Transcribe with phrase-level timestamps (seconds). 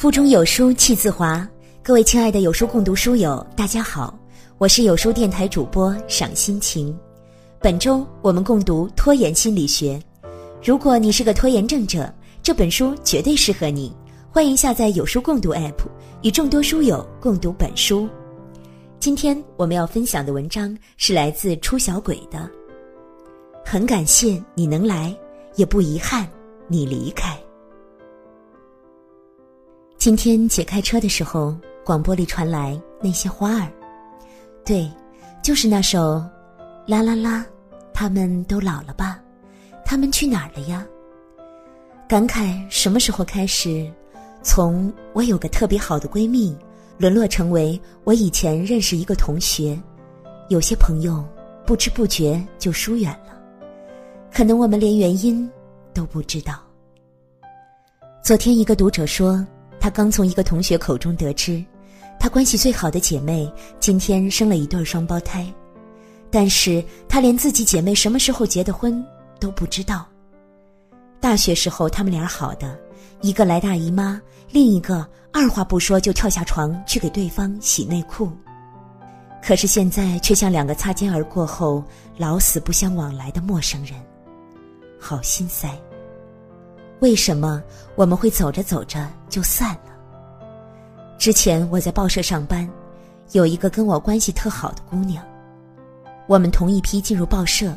[0.00, 1.46] 腹中有书气自华，
[1.82, 4.18] 各位亲爱的有书共读书友，大家好，
[4.56, 6.98] 我是有书电台主播赏心情。
[7.60, 10.02] 本周我们共读《拖延心理学》，
[10.64, 12.10] 如果你是个拖延症者，
[12.42, 13.94] 这本书绝对适合你。
[14.30, 15.84] 欢迎下载有书共读 App，
[16.22, 18.08] 与众多书友共读本书。
[18.98, 22.48] 今天我们要分享的文章是来自出小鬼的。
[23.66, 25.14] 很感谢你能来，
[25.56, 26.26] 也不遗憾
[26.68, 27.38] 你离开。
[30.00, 31.54] 今天姐开车的时候，
[31.84, 33.70] 广播里传来那些花儿，
[34.64, 34.90] 对，
[35.42, 36.24] 就是那首，
[36.86, 37.44] 啦啦啦，
[37.92, 39.20] 他们都老了吧？
[39.84, 40.86] 他们去哪儿了呀？
[42.08, 43.92] 感慨什么时候开始，
[44.42, 46.56] 从我有个特别好的闺蜜，
[46.96, 49.78] 沦落成为我以前认识一个同学，
[50.48, 51.22] 有些朋友
[51.66, 53.38] 不知不觉就疏远了，
[54.32, 55.46] 可能我们连原因
[55.92, 56.58] 都不知道。
[58.22, 59.46] 昨天一个读者说。
[59.80, 61.64] 她刚从一个同学口中得知，
[62.18, 65.50] 她关系最好的姐妹今天生了一对双胞胎，
[66.30, 69.02] 但是她连自己姐妹什么时候结的婚
[69.40, 70.06] 都不知道。
[71.18, 72.78] 大学时候他们俩好的，
[73.22, 78.30] 一个来大姨妈，另一个二话不说就跳下床去给对方洗内裤，
[79.42, 81.82] 可是现在却像两个擦肩而过后
[82.16, 83.94] 老死不相往来的陌生人，
[84.98, 85.70] 好心塞。
[87.00, 87.62] 为什么
[87.94, 89.92] 我们会走着走着就散了？
[91.18, 92.68] 之前我在报社上班，
[93.32, 95.24] 有一个跟我关系特好的姑娘，
[96.26, 97.74] 我们同一批进入报社，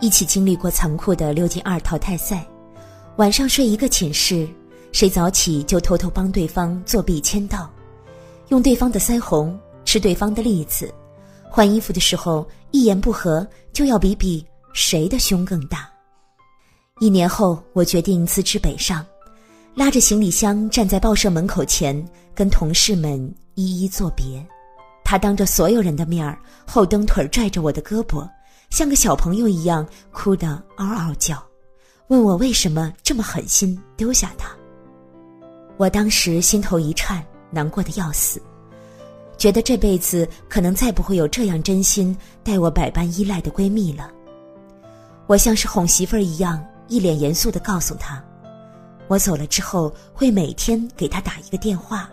[0.00, 2.46] 一起经历过残酷的六进二淘汰赛，
[3.16, 4.48] 晚上睡一个寝室，
[4.90, 7.70] 谁早起就偷偷帮对方作弊签到，
[8.48, 10.92] 用对方的腮红，吃对方的栗子，
[11.50, 15.91] 换衣服的时候一言不合就要比比谁的胸更大。
[17.02, 19.04] 一年后，我决定辞职北上，
[19.74, 22.00] 拉着行李箱站在报社门口前，
[22.32, 23.18] 跟同事们
[23.56, 24.40] 一一作别。
[25.02, 28.24] 他当着所有人的面儿，后蹬腿拽着我的胳膊，
[28.70, 31.44] 像个小朋友一样哭得嗷嗷叫，
[32.06, 34.50] 问我为什么这么狠心丢下他。
[35.78, 37.20] 我当时心头一颤，
[37.50, 38.40] 难过的要死，
[39.36, 44.08] 觉得这辈子可能再不会有这样真心待我百般依赖的闺蜜了。
[45.26, 46.64] 我像是哄媳妇儿一样。
[46.92, 48.22] 一脸严肃的告诉他
[49.08, 52.06] ：“我走了之后，会每天给他打一个电话，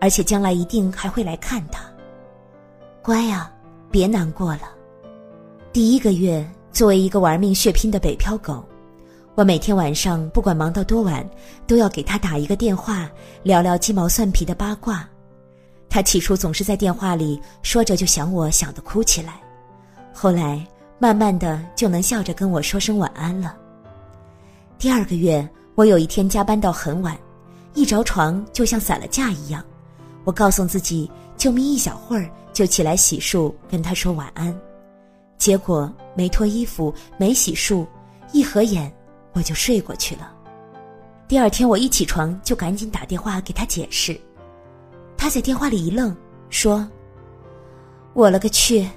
[0.00, 1.82] 而且将来一定还会来看他。
[3.02, 3.52] 乖啊，
[3.90, 4.70] 别难过了。
[5.72, 8.64] 第一个月，作为一个玩命血拼的北漂狗，
[9.34, 11.28] 我每天晚上不管忙到多晚，
[11.66, 13.10] 都要给他打一个电话，
[13.42, 15.08] 聊聊鸡毛蒜皮的八卦。
[15.88, 19.40] 他起初总是在电话里说着就想我想的哭起来，
[20.14, 20.64] 后来
[21.00, 23.56] 慢慢的就能笑着跟我说声晚安了。”
[24.80, 27.14] 第二个月，我有一天加班到很晚，
[27.74, 29.62] 一着床就像散了架一样。
[30.24, 34.58] 我告诉自己，就眯一小会儿就起来洗漱，跟他说晚安。
[35.36, 37.86] 结果没脱衣服，没洗漱，
[38.32, 38.90] 一合眼
[39.34, 40.32] 我就睡过去了。
[41.28, 44.18] 第二天我一起床就赶紧打电话给他解释，
[45.14, 46.16] 他在电话里一愣，
[46.48, 46.88] 说
[48.14, 48.88] ：“我了个去，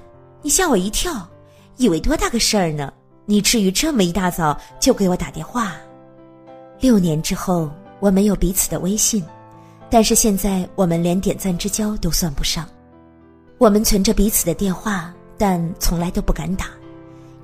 [0.42, 1.28] 你吓我一跳，
[1.76, 2.90] 以为多大个事儿呢？”
[3.26, 5.74] 你至于这么一大早就给我打电话？
[6.80, 9.24] 六年之后，我们有彼此的微信，
[9.90, 12.68] 但是现在我们连点赞之交都算不上。
[13.58, 16.66] 我们存着彼此的电话，但从来都不敢打，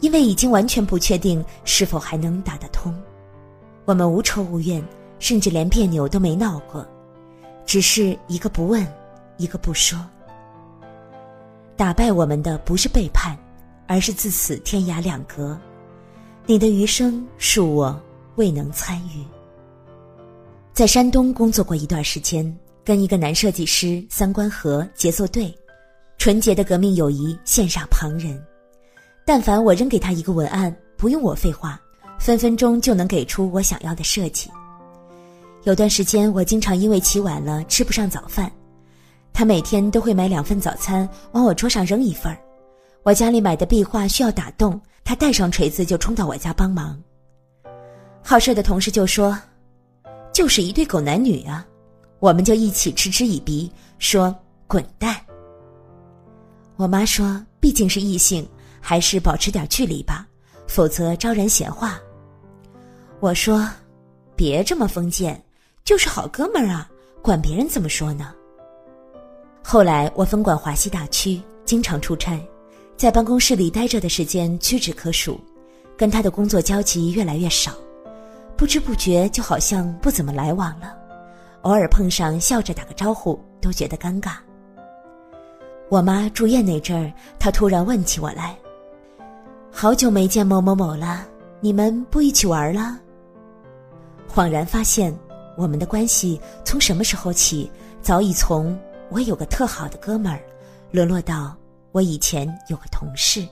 [0.01, 2.94] 因为已经完全不确定是否还能打得通。
[3.85, 4.84] 我们无仇无怨，
[5.17, 6.85] 甚至连别扭都没闹过，
[7.66, 8.85] 只是一个不问，
[9.38, 9.97] 一个不说。
[11.78, 13.38] 打败我们的不是背叛，
[13.88, 15.57] 而是自此天涯两隔。
[16.50, 17.96] 你的余生，恕我
[18.34, 19.24] 未能参与。
[20.74, 22.44] 在山东工作过一段时间，
[22.84, 25.56] 跟一个男设计师三观合，节奏对，
[26.18, 28.44] 纯洁的革命友谊羡煞旁人。
[29.24, 31.80] 但凡我扔给他一个文案，不用我废话，
[32.18, 34.50] 分分钟就能给出我想要的设计。
[35.66, 38.52] 有段时间，我经常因为起晚了吃不上早饭，
[39.32, 42.40] 他每天都会买两份早餐往我桌上扔一份儿。
[43.03, 44.82] 我家里买的壁画需要打洞。
[45.03, 47.01] 他带上锤子就冲到我家帮忙。
[48.22, 49.37] 好事的同事就说
[50.34, 51.66] ：“就是一对狗男女啊！”
[52.19, 54.35] 我们就一起嗤之以鼻，说
[54.67, 55.16] ：“滚蛋！”
[56.75, 58.47] 我妈说：“毕竟是异性，
[58.81, 60.28] 还是保持点距离吧，
[60.67, 61.99] 否则招人闲话。”
[63.22, 63.67] 我说
[64.35, 65.41] ：“别这么封建，
[65.84, 66.90] 就是好哥们儿啊，
[67.22, 68.34] 管别人怎么说呢？”
[69.63, 72.40] 后来我分管华西大区，经常出差。
[72.99, 75.40] 在办公室里待着的时间屈指可数，
[75.96, 77.72] 跟他的工作交集越来越少，
[78.57, 80.97] 不知不觉就好像不怎么来往了。
[81.61, 84.34] 偶尔碰上笑着打个招呼都觉得尴尬。
[85.87, 87.09] 我妈住院那阵儿，
[87.40, 88.53] 她突然问起我来
[89.72, 91.25] ：“好久没见某某某了，
[91.61, 92.99] 你们不一起玩了？”
[94.29, 95.17] 恍然发现，
[95.55, 98.78] 我们的关系从什么时候起，早已从
[99.09, 100.41] 我有个特好的哥们儿，
[100.91, 101.55] 沦落到
[101.91, 103.41] 我以前有个同事。《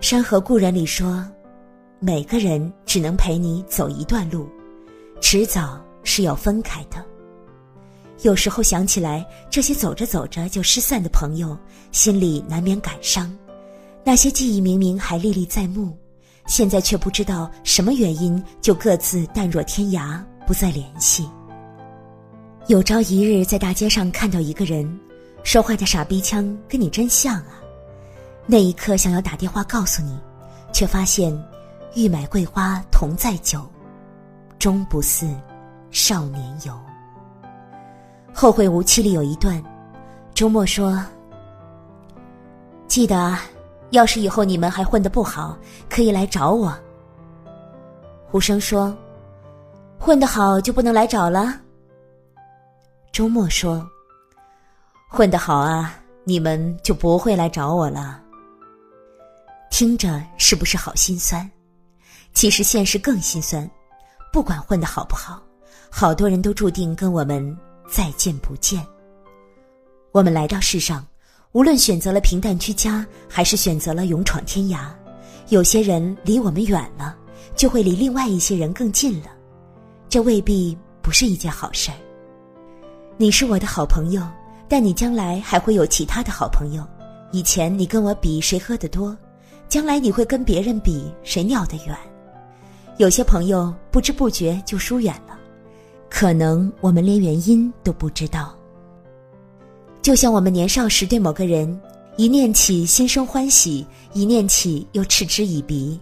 [0.00, 1.24] 山河故人》里说
[2.00, 4.48] ：“每个人只能陪你走一段路，
[5.20, 7.04] 迟早是要分开的。”
[8.22, 11.58] 有时候想起来，这些走着走着就失散的朋友，
[11.90, 13.32] 心里难免感伤。
[14.04, 15.96] 那些记忆明明还历历在目。
[16.46, 21.28] 现在却不知道什么原因，就各自淡若天涯，不再联系。
[22.66, 25.00] 有朝一日在大街上看到一个人，
[25.42, 27.60] 说话的傻逼腔跟你真像啊！
[28.46, 30.18] 那一刻想要打电话告诉你，
[30.72, 31.32] 却发现
[31.94, 33.64] 欲买桂花同载酒，
[34.58, 35.26] 终不似
[35.90, 36.72] 少年游。
[38.32, 39.62] 后会无期里有一段，
[40.32, 41.04] 周末说
[42.88, 43.42] ：“记得啊。”
[43.92, 45.54] 要是以后你们还混得不好，
[45.86, 46.74] 可以来找我。
[48.26, 48.96] 胡生说
[50.00, 51.60] ：“混得好就不能来找了。”
[53.12, 53.86] 周末说
[55.14, 55.94] ：“混得好啊，
[56.24, 58.18] 你们就不会来找我了。”
[59.70, 61.48] 听着是不是好心酸？
[62.32, 63.70] 其实现实更心酸。
[64.32, 65.42] 不管混得好不好，
[65.90, 67.54] 好多人都注定跟我们
[67.86, 68.82] 再见不见。
[70.12, 71.06] 我们来到世上。
[71.52, 74.86] 无论选择了平淡居家，还是选择了勇闯天涯，
[75.50, 77.14] 有些人离我们远了，
[77.54, 79.26] 就会离另外一些人更近了，
[80.08, 81.96] 这未必不是一件好事儿。
[83.18, 84.26] 你是我的好朋友，
[84.72, 86.82] 但你将来还会有其他的好朋友。
[87.30, 89.14] 以前你跟我比谁喝得多，
[89.68, 91.94] 将来你会跟别人比谁尿得远。
[92.96, 95.38] 有些朋友不知不觉就疏远了，
[96.08, 98.56] 可能我们连原因都不知道。
[100.00, 101.78] 就像我们年少时对某个人，
[102.16, 106.00] 一念起心生欢喜，一念起又嗤之以鼻。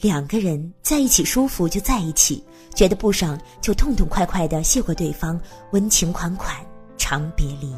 [0.00, 5.40] 两个人在一起舒服就在一起，觉得不爽就痛痛快快的谢过对方，
[5.72, 6.54] 温情款款
[7.02, 7.74] 长别离。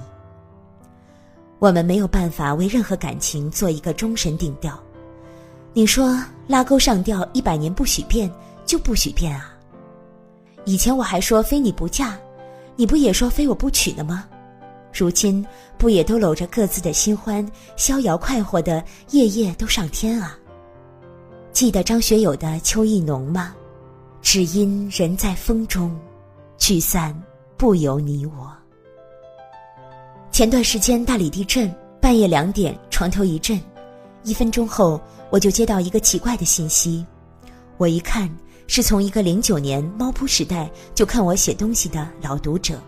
[1.59, 4.79] 我们没有办法为任何感情做一个终身定调。
[5.73, 8.31] 你说拉钩上吊一百年不许变，
[8.67, 9.57] 就不许变啊？
[10.67, 12.19] 以前我还说非你不嫁，
[12.77, 14.29] 你不也说非我不娶呢吗？
[14.93, 15.45] 如今
[15.79, 20.39] 不也都搂着各自的新欢，逍遥快活的夜夜都上天啊？
[21.51, 23.55] 记得张学友的《秋意浓》吗？
[24.21, 25.99] 只因人在风中，
[26.59, 27.19] 聚散
[27.57, 28.53] 不由你我。
[30.35, 33.57] 前段时间大理地震，半夜两点床头一震，
[34.25, 35.01] 一分钟后
[35.31, 37.07] 我就接到一个奇怪的信息，
[37.77, 38.29] 我一看
[38.67, 42.83] 是从一个零九年猫扑时代就看我写东西的老读者。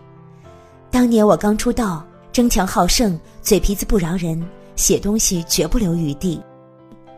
[0.91, 4.45] 当年我刚出道，争强好胜，嘴皮子不饶人，
[4.75, 6.43] 写东西绝不留余地，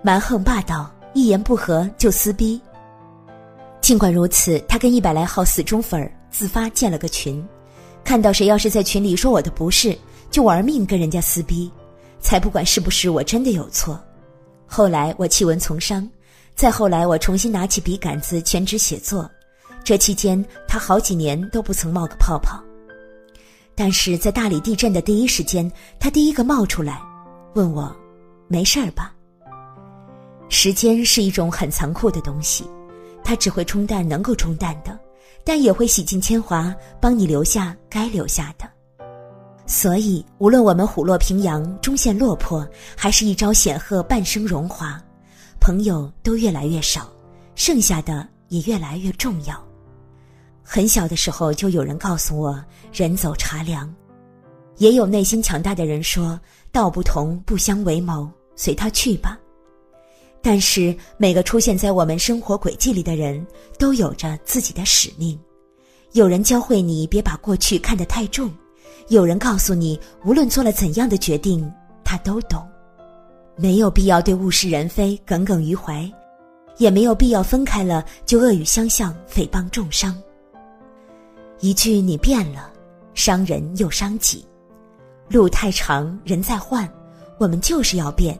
[0.03, 2.61] 蛮横霸道，一言不合就撕逼。
[3.81, 7.43] 尽管如此，他跟一百来号死忠粉儿自发建了个群，
[8.03, 9.97] 看到谁要是在群里说我的不是，
[10.29, 11.71] 就玩命跟人家撕逼，
[12.19, 13.99] 才不管是不是我真的有错。
[14.65, 16.07] 后来我弃文从商，
[16.55, 19.29] 再后来我重新拿起笔杆子全职写作，
[19.83, 22.63] 这期间他好几年都不曾冒个泡泡。
[23.75, 27.01] 但是在大理地震的第一时间，他第一个冒出来，
[27.55, 27.95] 问我
[28.47, 29.15] ：“没事儿吧？”
[30.49, 32.65] 时间是一种很残酷的东西，
[33.23, 34.99] 它只会冲淡能够冲淡的，
[35.43, 38.69] 但也会洗尽铅华，帮你留下该留下的。
[39.69, 44.99] 所以，无论我们虎落平阳终陷落魄，还是一朝显赫半生荣华，
[45.61, 47.07] 朋友都越来越少，
[47.53, 49.63] 剩下的也越来越重要。
[50.63, 52.59] 很小的时候就有人告诉我
[52.91, 53.93] “人走茶凉”，
[54.77, 56.41] 也有内心强大的人说
[56.73, 59.37] “道不同不相为谋，随他去吧”。
[60.41, 63.45] 但是每个出现在我们生活轨迹里的人
[63.77, 65.39] 都有着自己的使命。
[66.13, 68.51] 有人教会你别把过去看得太重，
[69.07, 71.71] 有人告诉你无论做了怎样的决定，
[72.03, 72.67] 他都懂。
[73.55, 76.09] 没有必要对物是人非耿耿于怀，
[76.77, 80.15] 也没有必要分开了就恶语相向、诽谤重伤。
[81.59, 82.71] 一句你变了，
[83.13, 84.47] 伤人又伤己。
[85.27, 86.89] 路太长，人在换，
[87.37, 88.39] 我们就是要变，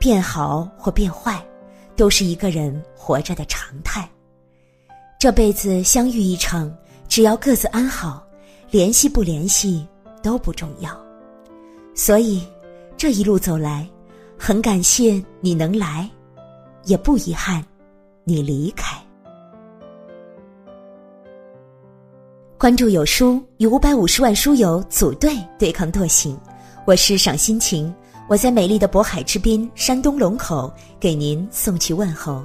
[0.00, 1.40] 变好或变坏，
[1.94, 4.10] 都是一个人活着的常态。
[5.16, 6.70] 这辈子相遇一场，
[7.06, 8.25] 只要各自安好，
[8.70, 9.86] 联系不联系
[10.22, 10.90] 都不重要。
[11.94, 12.42] 所以，
[12.96, 13.88] 这一路走来，
[14.38, 16.08] 很感谢你能来，
[16.84, 17.64] 也不遗憾
[18.24, 18.96] 你离开。
[22.58, 26.38] 关注有书，与五百五十万书友组队对抗惰性。
[26.86, 27.94] 我是赏心情，
[28.28, 32.44] 我在美丽的渤海之滨，山东龙口，给您送去问候。